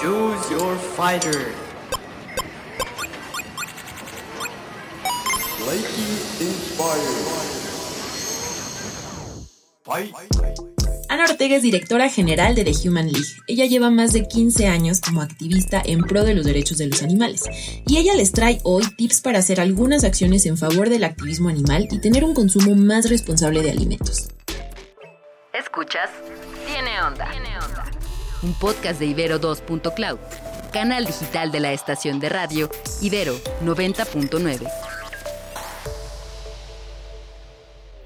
[0.00, 1.52] Choose your fighter.
[11.10, 13.28] Ana Ortega es directora general de The Human League.
[13.46, 17.02] Ella lleva más de 15 años como activista en pro de los derechos de los
[17.02, 17.42] animales.
[17.86, 21.88] Y ella les trae hoy tips para hacer algunas acciones en favor del activismo animal
[21.90, 24.29] y tener un consumo más responsable de alimentos.
[28.42, 30.18] Un podcast de Ibero 2.cloud,
[30.72, 32.70] canal digital de la estación de radio
[33.02, 34.66] Ibero 90.9.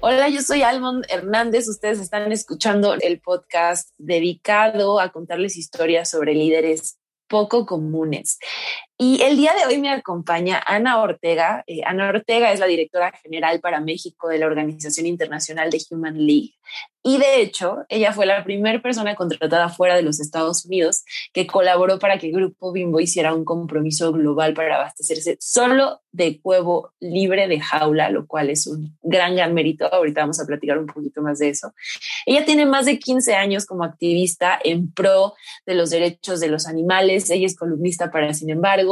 [0.01, 1.69] Hola, yo soy Almond Hernández.
[1.69, 6.99] Ustedes están escuchando el podcast dedicado a contarles historias sobre líderes
[7.29, 8.37] poco comunes.
[8.97, 11.65] Y el día de hoy me acompaña Ana Ortega.
[11.67, 16.25] Eh, Ana Ortega es la directora general para México de la Organización Internacional de Human
[16.25, 16.53] League.
[17.03, 21.45] Y de hecho, ella fue la primera persona contratada fuera de los Estados Unidos que
[21.45, 26.93] colaboró para que el Grupo Bimbo hiciera un compromiso global para abastecerse solo de huevo
[26.99, 29.85] libre de jaula, lo cual es un gran, gran mérito.
[29.93, 31.73] Ahorita vamos a platicar un poquito más de eso.
[32.25, 35.35] Ella tiene más de 15 años como activista en pro
[35.67, 37.29] de los derechos de los animales.
[37.29, 38.84] Ella es columnista para Sin embargo.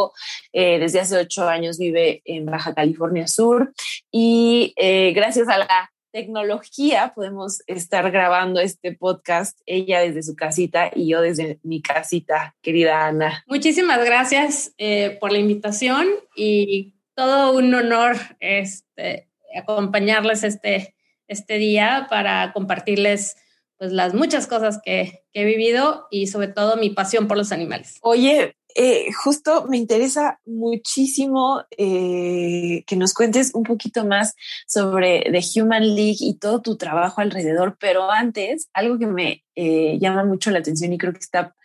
[0.52, 3.74] Eh, desde hace ocho años vive en Baja California Sur
[4.12, 10.92] y eh, gracias a la tecnología podemos estar grabando este podcast, ella desde su casita
[10.94, 13.44] y yo desde mi casita, querida Ana.
[13.48, 20.96] Muchísimas gracias eh, por la invitación y todo un honor este, acompañarles este,
[21.28, 23.36] este día para compartirles
[23.78, 27.52] pues las muchas cosas que, que, he vivido y sobre todo mi pasión por los
[27.52, 27.98] animales.
[28.02, 34.36] Oye, eh, justo me interesa muchísimo eh, que nos cuentes un poquito más
[34.68, 39.98] sobre The Human League y todo tu trabajo alrededor, pero antes, algo que me eh,
[40.00, 41.56] llama mucho la atención y creo que está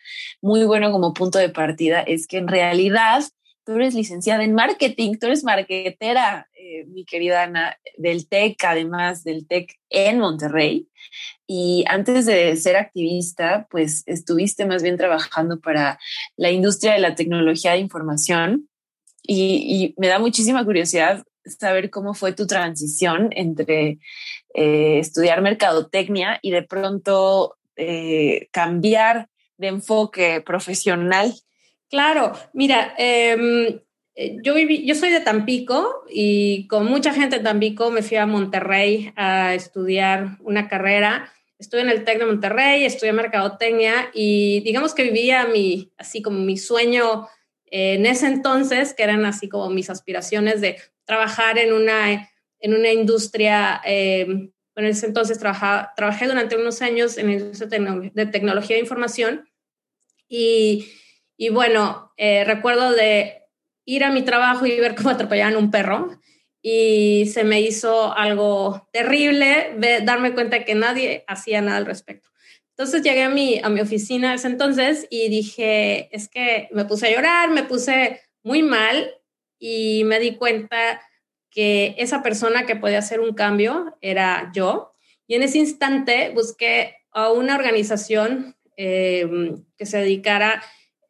[0.41, 3.25] muy bueno como punto de partida es que en realidad
[3.69, 6.49] tú eres licenciada en marketing, tú eres marketera,
[6.87, 10.89] mi querida Ana, del TEC, además del TEC en Monterrey.
[11.47, 15.99] Y antes de ser activista, pues estuviste más bien trabajando para
[16.39, 18.71] la industria de la tecnología de información.
[19.23, 23.99] Y, me da muchísima curiosidad saber cómo fue tu transición entre
[24.55, 29.29] eh, estudiar mercadotecnia y de pronto eh, cambiar
[29.59, 31.35] de enfoque profesional.
[31.91, 33.81] Claro, mira, em,
[34.15, 38.19] eh, yo, viví, yo soy de Tampico y con mucha gente de Tampico me fui
[38.19, 41.33] a Monterrey a estudiar una carrera.
[41.59, 46.39] Estuve en el TEC de Monterrey, estudié mercadotecnia y digamos que vivía mi, así como
[46.41, 47.27] mi sueño
[47.71, 52.93] en ese entonces, que eran así como mis aspiraciones de trabajar en una, en una
[52.93, 57.69] industria, eh, en ese entonces trabajaba, trabajé durante unos años en la industria
[58.15, 59.49] de tecnología de información
[60.29, 60.87] y,
[61.39, 63.45] y bueno, eh, recuerdo de
[63.87, 66.19] ir a mi trabajo y ver cómo atropellaban un perro
[66.61, 69.73] y se me hizo algo terrible
[70.03, 72.29] darme cuenta que nadie hacía nada al respecto.
[72.71, 77.07] Entonces llegué a mi, a mi oficina ese entonces y dije, es que me puse
[77.07, 79.11] a llorar, me puse muy mal
[79.59, 81.01] y me di cuenta
[81.51, 84.93] que esa persona que podía hacer un cambio era yo.
[85.27, 90.63] Y en ese instante busqué a una organización em, que se dedicara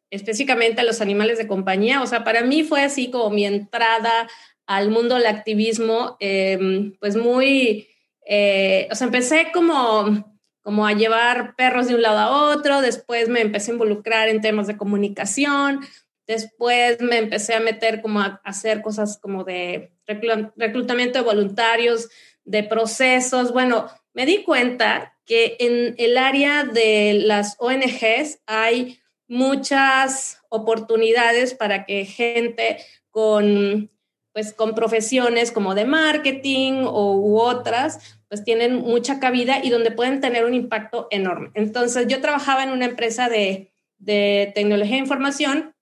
[0.09, 2.01] específicamente a los animales de compañía.
[2.01, 4.27] O sea, para mí fue así como mi entrada
[4.65, 7.87] al mundo del activismo, em, pues muy,
[8.25, 13.29] eh, o sea, empecé como, como a llevar perros de un lado a otro, después
[13.29, 15.79] me empecé a involucrar en temas de comunicación,
[16.27, 22.09] después me empecé a meter como a, hacer cosas como de reclutamiento de voluntarios,
[22.43, 28.99] de procesos, bueno, me di cuenta que en el área de las ONGs hay
[29.29, 32.79] muchas oportunidades para que gente
[33.09, 33.89] con
[34.33, 40.21] pues con profesiones como de marketing o, otras, pues tienen mucha cabida y donde pueden
[40.21, 41.49] tener un impacto enorme.
[41.55, 45.75] Entonces yo trabajaba en una empresa de, de tecnología de información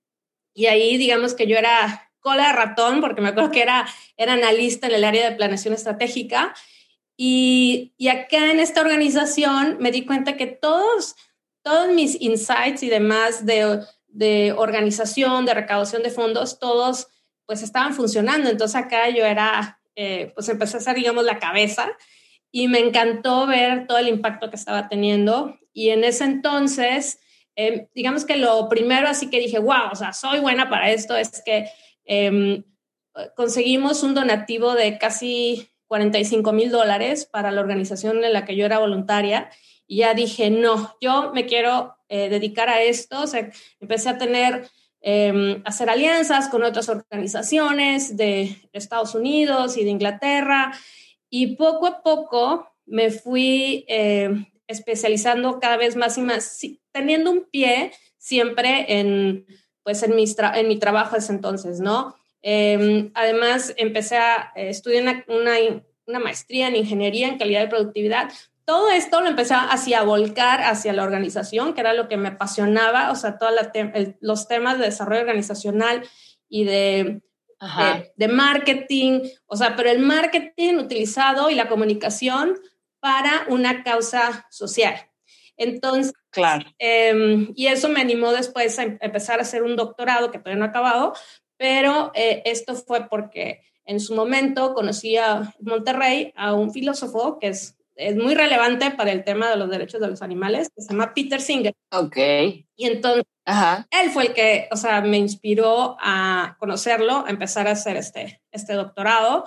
[0.54, 4.34] y ahí digamos que yo era cola de ratón, porque me acuerdo que era, era
[4.34, 6.56] analista en el área de planeación estratégica.
[7.16, 11.16] Y, y acá en esta organización me di cuenta que todos,
[11.68, 17.08] todos mis insights y demás de, de organización, de recaudación de fondos, todos
[17.46, 18.50] pues estaban funcionando.
[18.50, 21.90] Entonces acá yo era, eh, pues empecé a ser, digamos, la cabeza
[22.54, 25.60] y me encantó ver todo el impacto que estaba teniendo.
[25.74, 27.20] Y en ese entonces,
[27.58, 31.18] em, digamos que lo primero así que dije, wow, o sea, soy buena para esto,
[31.18, 31.70] es que
[32.06, 32.64] em,
[33.36, 38.66] conseguimos un donativo de casi 45 mil dólares para la organización en la que yo
[38.66, 39.50] era voluntaria
[39.88, 43.22] y ya dije, no, yo me quiero eh, dedicar a esto.
[43.22, 43.50] O sea,
[43.80, 44.70] empecé a tener,
[45.02, 50.74] eh, hacer alianzas con otras organizaciones de Estados Unidos y de Inglaterra
[51.30, 54.30] y poco a poco me fui eh,
[54.68, 56.60] especializando cada vez más y más,
[56.92, 59.46] teniendo un pie siempre en,
[59.84, 60.26] pues en, mi,
[60.56, 62.16] en mi trabajo ese entonces, ¿no?
[62.50, 65.52] Em, además, empecé a estudiar una,
[66.08, 68.32] una, maestría en ingeniería en calidad de productividad.
[68.64, 73.12] Todo esto lo empecé a volcar hacia la organización, que era lo que me apasionaba,
[73.12, 73.52] o sea, todos
[74.22, 76.08] los temas de desarrollo organizacional
[76.48, 77.22] y de,
[77.60, 82.58] de, de, marketing, o sea, pero el marketing utilizado y la comunicación
[83.02, 84.96] para una causa social.
[85.58, 86.66] Entonces, claro.
[86.80, 90.60] Em, y eso me animó después a em, empezar a hacer un doctorado que todavía
[90.60, 91.14] no he acabado,
[91.58, 97.48] pero eh, esto fue porque en su momento conocí a Monterrey a un filósofo que
[97.48, 100.90] es, es muy relevante para el tema de los derechos de los animales, que se
[100.90, 101.74] llama Peter Singer.
[101.92, 102.18] Ok.
[102.76, 103.24] Y entonces,
[103.92, 108.42] él fue el que, o sea, me inspiró a conocerlo, a empezar a hacer este,
[108.52, 109.46] este doctorado.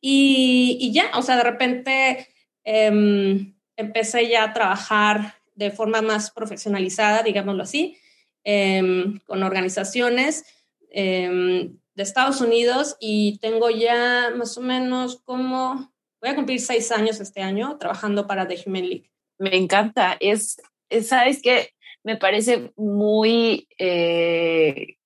[0.00, 2.28] Y, y ya, o sea, de repente
[2.64, 7.98] em, empecé ya a trabajar de forma más profesionalizada, digámoslo así,
[8.44, 10.44] em, con organizaciones
[10.92, 16.90] em, de Estados Unidos y tengo ya más o menos como, voy a cumplir seis
[16.92, 19.02] años este año trabajando para The Human.
[19.38, 20.60] Me encanta, es,
[21.02, 21.70] sabes que
[22.04, 24.96] me parece muy eh,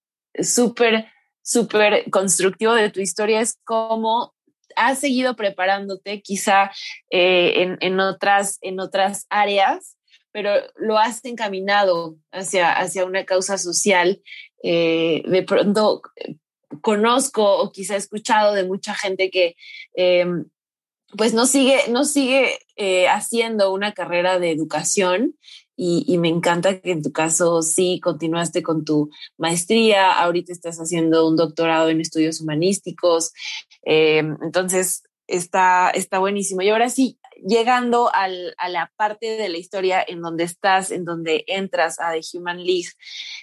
[0.40, 1.06] súper,
[1.42, 4.34] súper constructivo de tu historia, es como
[4.76, 6.70] has seguido preparándote quizá
[7.10, 9.96] eh, en, en, otras, en otras áreas,
[10.32, 14.20] pero lo has encaminado hacia, hacia una causa social.
[14.68, 16.36] Eh, de pronto eh,
[16.80, 19.54] conozco o quizá he escuchado de mucha gente que
[19.94, 20.46] em,
[21.16, 22.58] pues no sigue, no sigue
[23.08, 25.36] haciendo una carrera de educación
[25.76, 31.28] y, me encanta que en tu caso sí continuaste con tu maestría, ahorita estás haciendo
[31.28, 33.32] un doctorado en estudios humanísticos,
[33.84, 36.62] eh, entonces está, está buenísimo.
[36.62, 38.28] Y ahora sí, llegando a
[38.68, 42.90] la parte de la historia en donde estás, en donde entras a The Human League,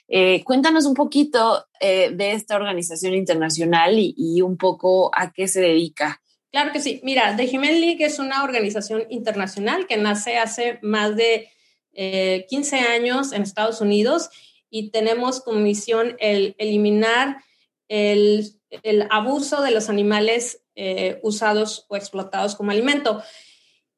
[0.08, 5.62] eh, cuéntanos un poquito eh, de esta organización internacional y, un poco a qué se
[5.62, 6.22] dedica.
[6.52, 7.00] Claro que sí.
[7.04, 11.50] Mira, The Human League es una organización internacional que nace hace más de
[11.94, 14.30] eh, 15 años en Estados Unidos
[14.70, 17.38] y tenemos como misión el eliminar
[17.88, 23.22] el, abuso de los animales eh, usados o explotados como alimento.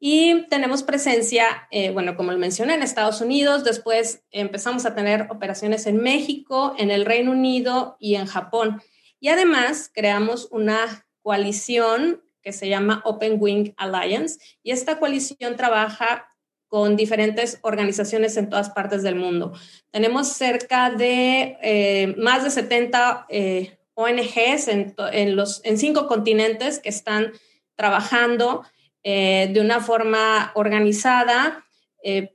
[0.07, 5.25] Y tenemos presencia, eh, bueno, como lo mencioné, en Estados Unidos, después empezamos a tener
[5.31, 8.83] operaciones en México, en el Reino Unido y en Japón.
[9.19, 16.27] Y además creamos una coalición que se llama Open Wing Alliance y esta coalición trabaja
[16.67, 19.53] con diferentes organizaciones en todas partes del mundo.
[19.89, 26.89] Tenemos cerca de eh, más de 70 eh, ONGs en, los, en cinco continentes que
[26.89, 27.31] están
[27.75, 28.61] trabajando
[29.07, 31.61] eh, de una forma organizada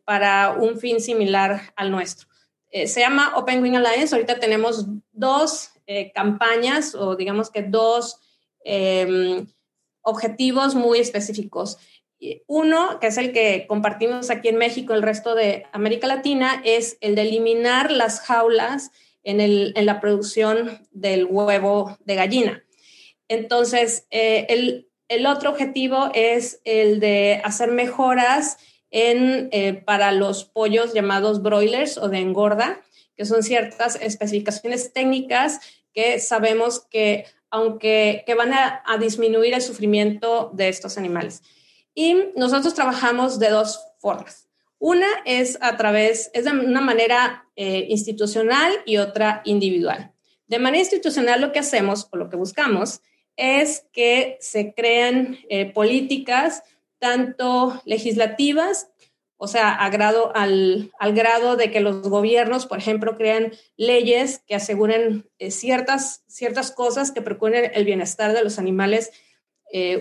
[0.05, 2.27] para un fin similar al nuestro.
[2.73, 4.13] se llama Open Wing Alliance.
[4.13, 5.71] Ahorita tenemos dos
[6.13, 8.17] campañas o digamos que dos
[8.65, 9.47] em,
[10.03, 11.79] objetivos muy específicos.
[12.49, 16.99] Uno, que es el que compartimos aquí en México, el resto de América Latina, es
[17.01, 18.91] el de eliminar las jaulas
[19.23, 22.65] en, la producción del huevo de gallina.
[23.29, 24.90] Entonces, eh, el,
[25.27, 28.59] otro objetivo es el de hacer mejoras
[28.91, 32.81] en, eh, para los pollos llamados broilers o de engorda,
[33.17, 35.61] que son ciertas especificaciones técnicas
[35.93, 41.43] que sabemos que, aunque que van a disminuir el sufrimiento de estos animales.
[41.95, 44.51] Y nosotros trabajamos de dos formas.
[44.79, 50.13] Una es a través, es de una manera eh, institucional y otra individual.
[50.47, 53.03] De manera institucional lo que hacemos o lo que buscamos
[53.37, 56.63] es que se creen eh, políticas
[56.99, 58.91] tanto legislativas,
[59.39, 65.27] o sea, al, al, grado de que los gobiernos, por ejemplo, crean leyes que aseguren
[65.39, 69.11] eh, ciertas, ciertas cosas que procuren el bienestar de los animales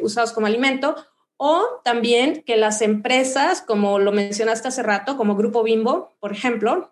[0.02, 0.96] usados como alimento,
[1.38, 6.92] o también que las empresas, como lo mencionaste hace rato, como Grupo Bimbo, por ejemplo,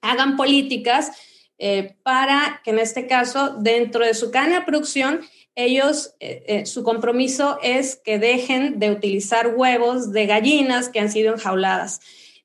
[0.00, 1.10] hagan políticas
[1.58, 5.20] eh, para que en este caso, dentro de su cadena de producción,
[5.54, 11.10] ellos, eh, eh, su compromiso es que dejen de utilizar huevos de gallinas que han
[11.10, 12.00] sido enjauladas.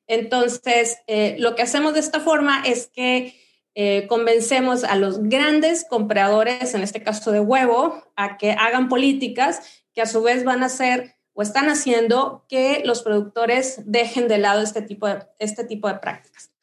[0.08, 0.98] Entonces,
[1.40, 3.34] lo que hacemos de esta forma es que
[3.78, 9.84] eh, convencemos a los grandes compradores, en este caso de huevo, a que hagan políticas
[9.94, 14.38] que a su vez van a hacer o están haciendo que los productores dejen de
[14.38, 16.55] lado este tipo de, este tipo de prácticas.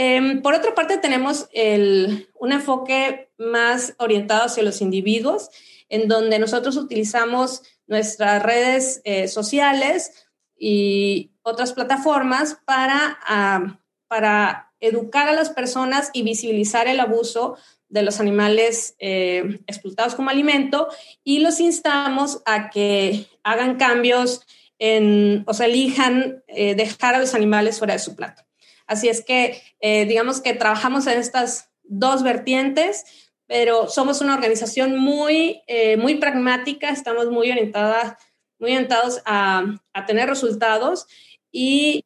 [0.00, 5.50] Em, por otra parte, tenemos un enfoque más orientado hacia los individuos,
[5.88, 10.12] en donde nosotros utilizamos nuestras redes eh, sociales
[10.56, 13.18] y otras plataformas para,
[14.78, 17.56] educar a las personas y visibilizar el abuso
[17.88, 20.86] de los animales eh, explotados como alimento
[21.24, 24.46] y los instamos a que hagan cambios
[25.44, 28.47] o sea, elijan eh, dejar a los animales fuera de su plato.
[28.88, 33.04] Así es que, eh, digamos que trabajamos en estas dos vertientes,
[33.46, 38.16] pero somos una organización muy, eh, muy pragmática, estamos muy, orientadas,
[38.58, 41.06] muy orientados a, a tener resultados
[41.52, 42.04] y,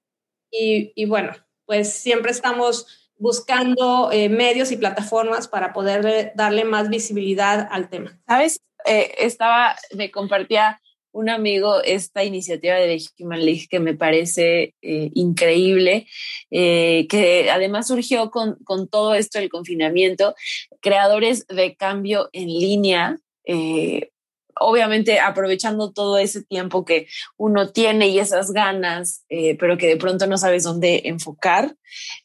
[0.50, 1.32] y, bueno,
[1.64, 8.20] pues siempre estamos buscando eh, medios y plataformas para poder darle más visibilidad al tema.
[8.26, 10.81] Sabes, estaba, me compartía
[11.12, 16.07] un amigo esta iniciativa de Human League que me parece eh, increíble,
[16.50, 18.59] eh, que además surgió con,
[18.90, 20.35] todo esto del confinamiento,
[20.81, 23.19] creadores de cambio en línea.
[23.45, 24.09] Eh,
[24.54, 29.25] obviamente aprovechando todo ese tiempo que uno tiene y esas ganas,
[29.59, 31.75] pero que de pronto no sabes dónde enfocar,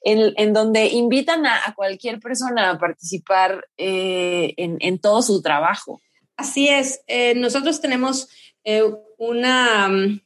[0.02, 6.02] en, donde invitan a, cualquier persona a participar en, en, todo su trabajo.
[6.38, 7.02] Así es,
[7.36, 8.30] nosotros tenemos
[8.70, 8.84] eh,
[9.18, 10.20] una, mm,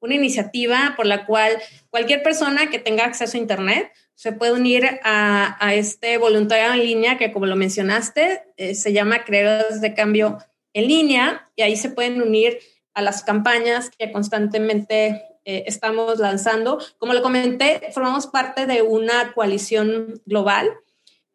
[0.00, 1.56] una iniciativa por la cual
[1.88, 7.16] cualquier persona que tenga acceso a Internet se puede unir a, este voluntariado en línea
[7.16, 10.36] que, como lo mencionaste, eh, se llama Creadores de Cambio
[10.74, 12.58] en línea y ahí se pueden unir
[12.92, 16.80] a las campañas que constantemente eh, estamos lanzando.
[16.98, 20.68] Como lo comenté, formamos parte de una coalición global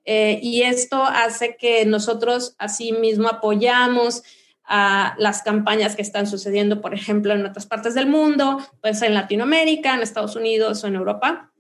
[0.05, 4.23] y esto hace que nosotros asimismo apoyamos
[4.65, 9.09] a las campañas que están sucediendo, por ejemplo, en otras partes del mundo, puede ser
[9.09, 11.51] en Latinoamérica, en Estados Unidos o en Europa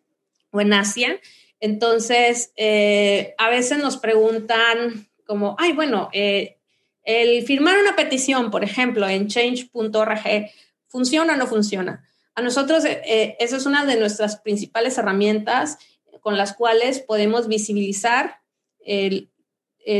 [0.51, 1.19] o en Asia.
[1.59, 6.57] Entonces, eh, a veces nos preguntan como, ay, bueno, eh,
[7.03, 10.49] el firmar una petición, por ejemplo, en change.org,
[10.87, 12.07] ¿funciona o no funciona?
[12.35, 15.77] A nosotros, eh, esa es una de nuestras principales herramientas
[16.23, 18.39] con las cuales podemos visibilizar
[18.79, 19.29] el,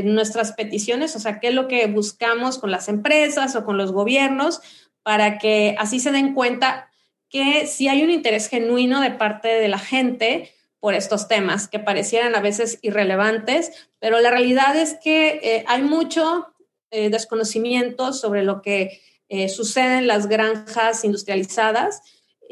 [0.05, 3.91] nuestras peticiones, o sea, qué es lo que buscamos con las empresas o con los
[3.91, 4.61] gobiernos
[5.03, 6.89] para que así se den cuenta
[7.29, 11.79] que si hay un interés genuino de parte de la gente por estos temas que
[11.79, 16.47] parecieran a veces irrelevantes, pero la realidad es que eh, hay mucho
[16.91, 22.01] eh, desconocimiento sobre lo que eh, sucede en las granjas industrializadas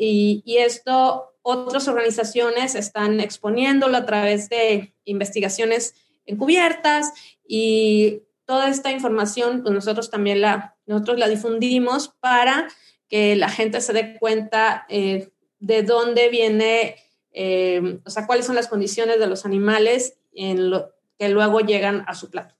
[0.04, 5.95] y esto otras organizaciones están exponiéndolo a través de investigaciones
[6.25, 7.13] encubiertas
[7.48, 12.67] y toda esta información pues nosotros también la, nosotros la difundimos para
[13.07, 15.29] que la gente se dé cuenta eh,
[15.60, 16.95] de dónde viene,
[17.31, 22.03] eh, o sea, cuáles son las condiciones de los animales en lo, que luego llegan
[22.07, 22.55] a su plato.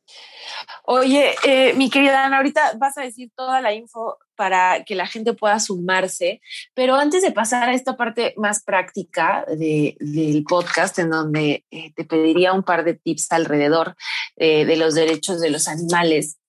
[0.86, 5.06] Oye, eh, mi querida Ana, ahorita vas a decir toda la info para que la
[5.06, 6.42] gente pueda sumarse,
[6.74, 12.06] pero antes de pasar a esta parte más práctica del podcast, en donde eh, te
[12.06, 13.96] pediría un par de tips alrededor
[14.38, 16.40] eh, de los derechos de los animales,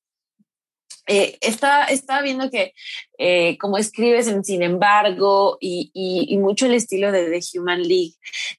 [1.07, 2.75] eh, estaba viendo que
[3.25, 8.15] eh, como escribes en Sin embargo y, y, mucho el estilo de The Human League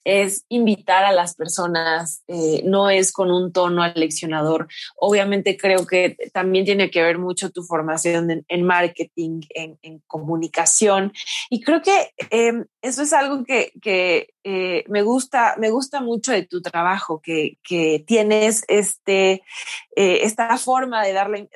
[0.06, 4.70] es invitar a las personas, eh, no es con un tono aleccionador.
[4.96, 11.12] Obviamente creo que también tiene que ver mucho tu formación en, marketing, en, comunicación
[11.50, 14.28] y creo que em, eso es algo que, que
[14.88, 19.44] me, gusta, me gusta mucho de tu trabajo, que, que tienes este,
[19.96, 21.50] esta forma de darle,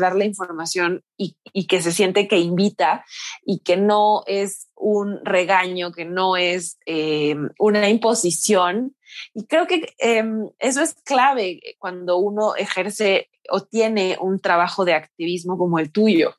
[0.00, 3.04] darle información y, y que se siente que invita
[3.44, 8.96] y que no es un regaño, que no es eh, una imposición.
[9.34, 14.94] Y creo que em, eso es clave cuando uno ejerce o tiene un trabajo de
[14.94, 16.34] activismo como el tuyo.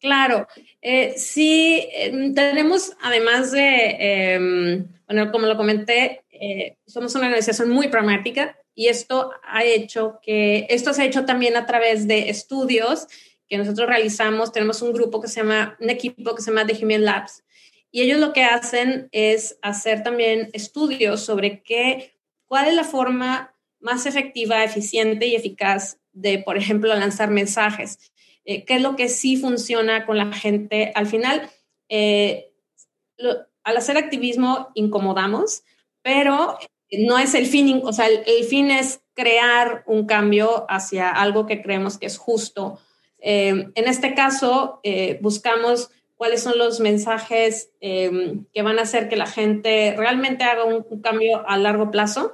[0.00, 0.48] Claro,
[0.80, 7.70] eh, sí, em, tenemos además de, em, bueno, como lo comenté, eh, somos una organización
[7.70, 12.30] muy pragmática y esto ha hecho que, esto se ha hecho también a través de
[12.30, 13.06] estudios
[13.48, 16.84] que nosotros realizamos, tenemos un grupo que se llama, un equipo que se llama The
[16.84, 17.44] Human Labs,
[17.90, 22.14] y ellos lo que hacen es hacer también estudios sobre qué,
[22.46, 27.98] cuál es la forma más efectiva, eficiente y eficaz de, por ejemplo, lanzar mensajes.
[28.44, 30.92] Eh, qué es lo que sí funciona con la gente.
[30.94, 31.50] Al final,
[31.90, 32.50] eh,
[33.62, 35.62] al hacer activismo incomodamos,
[36.00, 36.58] pero
[36.98, 41.62] no es el fin, o sea, el, fin es crear un cambio hacia algo que
[41.62, 42.78] creemos que es justo.
[43.18, 49.08] Eh, en este caso, eh, buscamos cuáles son los mensajes em, que van a hacer
[49.08, 52.32] que la gente realmente haga un, cambio a largo plazo.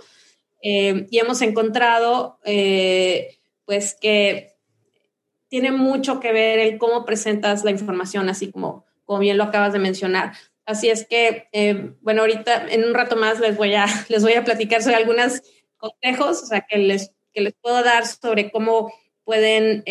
[0.60, 4.56] Em, y hemos encontrado, eh, pues, que
[5.48, 9.72] tiene mucho que ver el cómo presentas la información, así como, como bien lo acabas
[9.72, 10.32] de mencionar.
[10.68, 14.34] Así es que, em, bueno, ahorita en un rato más les voy a, les voy
[14.34, 15.40] a platicar sobre algunos
[15.78, 18.92] consejos, o sea, que les, que les puedo dar sobre cómo
[19.24, 19.82] pueden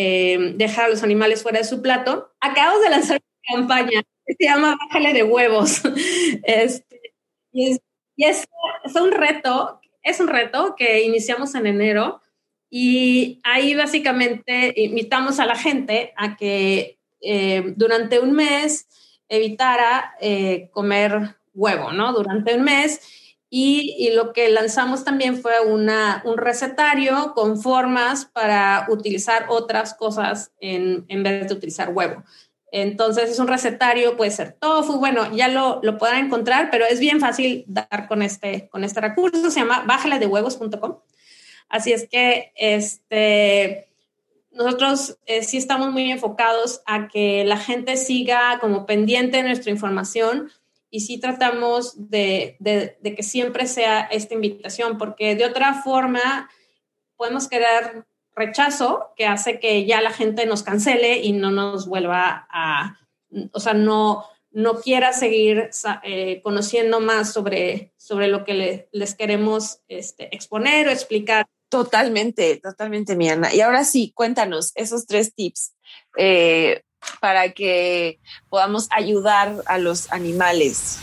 [0.57, 2.31] dejar a los animales fuera de su plato.
[2.39, 3.19] Acabamos de lanzar
[3.51, 5.81] campaña que se llama Bájale de huevos.
[6.43, 7.15] Este,
[7.51, 7.71] y
[8.25, 8.47] es,
[8.83, 12.21] es, un reto, es un reto que iniciamos en enero
[12.69, 18.87] y ahí básicamente invitamos a la gente a que eh, durante un mes
[19.29, 22.13] evitara eh, comer huevo, ¿no?
[22.13, 23.01] Durante un mes.
[23.49, 30.51] Y, lo que lanzamos también fue una, un recetario con formas para utilizar otras cosas
[30.59, 32.23] en, en vez de utilizar huevo.
[32.71, 36.99] Entonces es un recetario, puede ser tofu, bueno, ya lo, lo podrán encontrar, pero es
[36.99, 40.97] bien fácil dar con este, con este recurso, se llama bájaledehuevos.com.
[41.69, 43.86] Así es que este,
[44.57, 49.71] nosotros eh, sí estamos muy enfocados a que la gente siga como pendiente de nuestra
[49.71, 50.51] información
[50.89, 52.57] y sí tratamos de,
[53.03, 56.49] que siempre sea esta invitación, porque de otra forma
[57.15, 62.47] podemos quedar rechazo que hace que ya la gente nos cancele y no nos vuelva
[62.49, 62.97] a,
[63.51, 65.69] o sea, no, no quiera seguir
[66.03, 71.47] eh, conociendo más sobre, sobre lo que les queremos este, exponer o explicar.
[71.69, 73.53] Totalmente, totalmente, Miana.
[73.53, 75.73] Y ahora sí, cuéntanos esos tres tips
[76.17, 76.81] eh,
[77.19, 78.19] para que
[78.49, 80.97] podamos ayudar a los animales.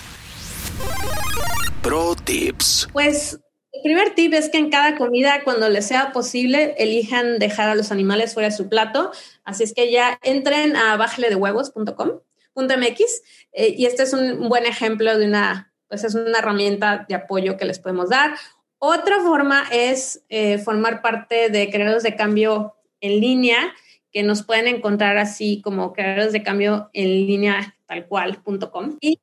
[1.83, 2.88] Pro tips.
[2.92, 3.38] Pues
[3.73, 7.75] el primer tip es que en cada comida, cuando les sea posible, elijan dejar a
[7.75, 9.12] los animales fuera de su plato.
[9.44, 15.26] Así es que ya entren a bajeledehuevos.com.mx eh, y este es un buen ejemplo de
[15.26, 18.35] una, pues es una herramienta de apoyo que les podemos dar.
[18.78, 23.75] Otra forma es eh, formar parte de creadores de cambio en línea,
[24.13, 28.99] que nos pueden encontrar así como creadores de cambio en línea tal cual.com.
[29.00, 29.21] Y,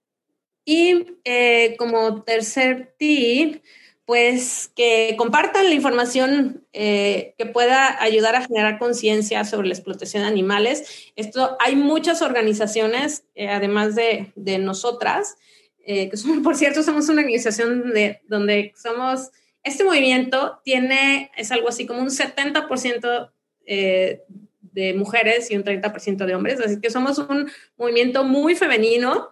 [0.66, 3.62] y eh, como tercer tip,
[4.06, 10.24] pues que compartan la información eh, que pueda ayudar a generar conciencia sobre la explotación
[10.24, 11.12] de animales.
[11.16, 15.38] Esto hay muchas organizaciones, además de, de nosotras,
[15.86, 19.30] que son, por cierto, somos una organización de, donde somos,
[19.64, 23.32] este movimiento tiene, es algo así como un 70%
[23.66, 29.30] de mujeres y un 30% de hombres, así que somos un movimiento muy femenino.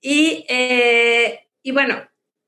[0.00, 0.46] Y,
[1.62, 2.00] y bueno,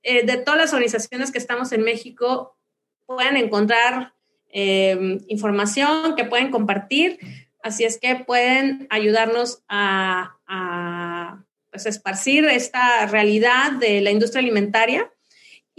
[0.03, 2.57] eh, de todas las organizaciones que estamos en México
[3.05, 4.15] pueden encontrar
[4.49, 7.19] em, información que pueden compartir,
[7.63, 15.13] así es que pueden ayudarnos a, pues, esparcir esta realidad de la industria alimentaria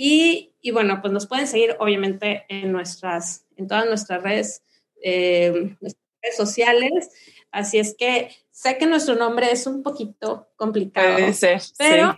[0.01, 4.63] y, bueno, pues nos pueden seguir obviamente en nuestras, en todas nuestras redes,
[5.01, 7.09] em, redes sociales.
[7.51, 11.17] Así es que sé que nuestro nombre es un poquito complicado.
[11.77, 12.15] pero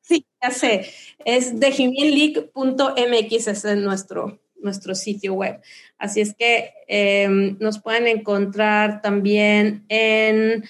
[0.00, 0.92] Sí, ya sé.
[1.24, 5.60] Es dejimienleak.mx, ese es nuestro, nuestro sitio web.
[5.98, 10.64] Así es que em, nos pueden encontrar también en,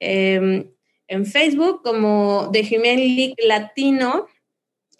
[0.00, 4.26] en Facebook como Dejimienleak Latino,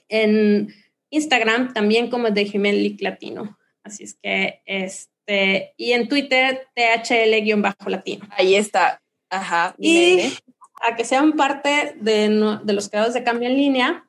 [0.09, 0.75] en
[1.11, 3.59] Instagram también como Dejimienleak Latino.
[3.83, 8.29] Así es que, este, y en Twitter, THL-latino.
[8.31, 9.01] Ahí está.
[9.31, 9.75] Ajá.
[9.79, 10.33] Y,
[10.83, 14.05] a que sean parte de, de los creadores de cambio en línea.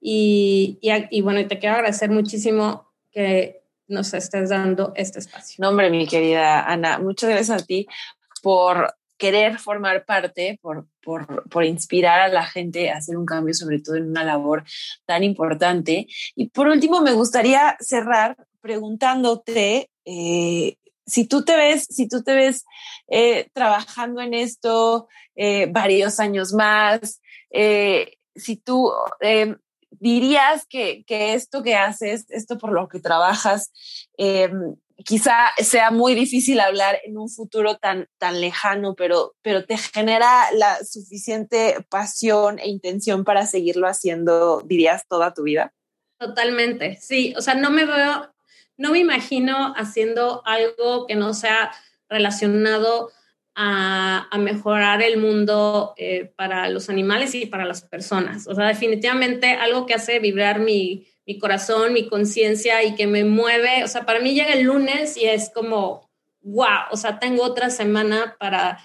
[0.00, 0.78] Y,
[1.10, 5.56] y, bueno, te quiero agradecer muchísimo que nos estés dando este espacio.
[5.58, 7.88] No, hombre, mi querida Ana, muchas gracias a ti
[8.42, 13.52] por querer formar parte, por, por, por, inspirar a la gente a hacer un cambio,
[13.52, 14.64] sobre todo en una labor
[15.04, 16.06] tan importante.
[16.34, 20.76] Y por último, me gustaría cerrar preguntándote eh,
[21.06, 22.64] si tú te ves, si tú te ves
[23.08, 28.92] eh, trabajando en esto eh, varios años más, si tú
[29.90, 33.72] dirías que, que, esto que haces, esto por lo que trabajas,
[35.04, 40.50] quizá sea muy difícil hablar en un futuro tan, tan lejano, pero, pero te genera
[40.52, 45.72] la suficiente pasión e intención para seguirlo haciendo, dirías, toda tu vida.
[46.18, 48.32] Totalmente, sí, o sea, no me veo
[48.78, 51.72] no me imagino haciendo algo que no sea
[52.08, 53.10] relacionado
[53.54, 58.46] a, mejorar el mundo eh, para los animales y para las personas.
[58.46, 63.22] O sea, definitivamente algo que hace vibrar mi, mi corazón, mi conciencia y que me
[63.22, 63.84] mueve.
[63.84, 66.10] O sea, para mí llega el lunes y es como,
[66.40, 68.78] wow, o sea, tengo otra semana para,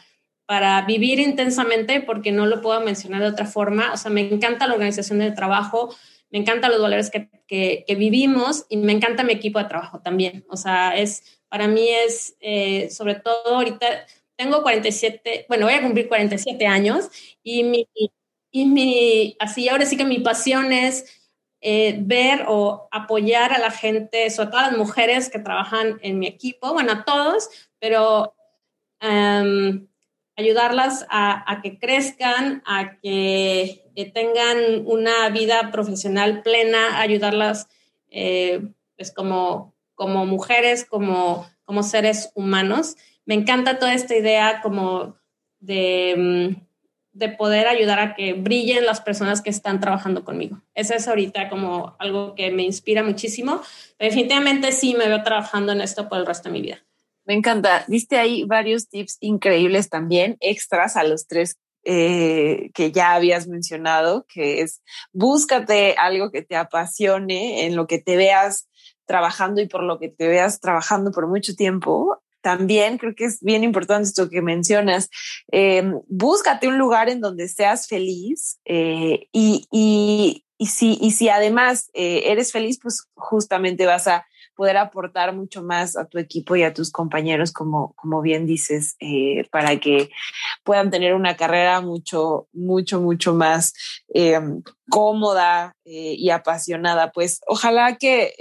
[0.46, 3.94] para vivir intensamente porque no lo puedo mencionar de otra forma.
[3.94, 5.96] O sea, me encanta la organización del trabajo,
[6.32, 10.46] me encantan los valores que, que, vivimos y me encanta mi equipo de trabajo también.
[10.50, 13.88] O sea, es, para mí es, eh, sobre todo ahorita,
[14.36, 17.10] tengo 47, bueno, voy a cumplir 47 años
[17.42, 17.88] y mi,
[18.52, 21.23] y mi, así ahora sí que mi pasión es
[21.66, 26.20] eh, ver o apoyar a la gente, sobre todo a las mujeres que trabajan en
[26.20, 27.48] mi equipo, bueno, a todos,
[27.80, 28.36] pero
[29.00, 29.88] em,
[30.36, 37.70] ayudarlas a, que crezcan, a que eh, tengan una vida profesional plena, ayudarlas
[38.12, 38.62] eh,
[38.98, 42.98] pues como, como mujeres, como, como seres humanos.
[43.24, 45.16] Me encanta toda esta idea como
[45.62, 46.73] de, mm,
[47.14, 50.62] de poder ayudar a que brillen las personas que están trabajando conmigo.
[50.74, 53.62] Eso es ahorita como algo que me inspira muchísimo.
[54.00, 56.80] Definitivamente sí me veo trabajando en esto por el resto de mi vida.
[57.26, 57.86] Me encanta.
[57.88, 64.26] Diste ahí varios tips increíbles también, extras a los tres eh, que ya habías mencionado,
[64.28, 68.68] que es búscate algo que te apasione, en lo que te veas
[69.06, 72.23] trabajando y por lo que te veas trabajando por mucho tiempo.
[72.44, 75.10] También creo que es bien importante esto que mencionas.
[75.48, 81.30] Em, búscate un lugar en donde seas feliz eh, y, y, y, si, y si
[81.30, 84.26] además eh, eres feliz, pues justamente vas a
[84.56, 88.98] poder aportar mucho más a tu equipo y a tus compañeros, como, como bien dices,
[89.00, 90.10] eh, para que
[90.66, 93.74] puedan tener una carrera mucho, mucho, mucho más
[94.14, 94.38] eh,
[94.90, 97.14] cómoda y apasionada.
[97.14, 98.34] Pues ojalá que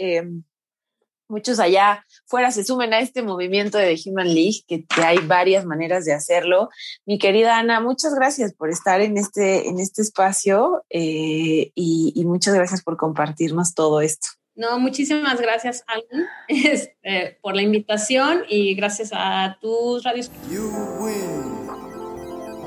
[1.32, 5.64] muchos allá fuera se sumen a este movimiento de The Human League, que, hay varias
[5.64, 6.68] maneras de hacerlo.
[7.06, 12.54] Mi querida Ana, muchas gracias por estar en este, en este espacio y, y muchas
[12.54, 14.28] gracias por compartirnos todo esto.
[14.54, 20.30] No, muchísimas gracias, Alan, este, por la invitación y gracias a tus radios.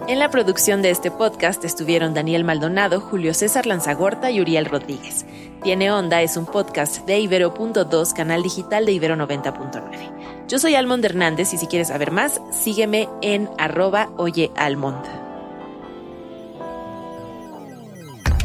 [0.08, 5.26] En la producción de este podcast estuvieron Daniel Maldonado, Julio César Lanzagorta y Uriel Rodríguez.
[5.64, 10.48] Tiene Onda es un podcast de Ibero.2, canal digital de Ibero 90.9.
[10.48, 15.04] Yo soy Almond Hernández y si quieres saber más, sígueme en arroba oyealmond.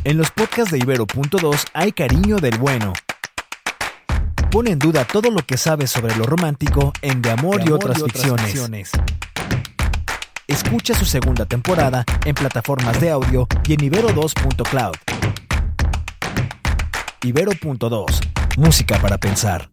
[0.05, 2.95] En los podcasts de Ibero.2 hay cariño del bueno
[4.51, 8.03] pone en duda todo lo que sabes sobre lo romántico en De Amor, y, otras,
[8.03, 8.91] ficciones.
[10.51, 14.97] Escucha su segunda temporada en plataformas de audio y en ibero2.cloud.
[17.23, 18.21] Ibero.2,
[18.57, 19.71] música para pensar.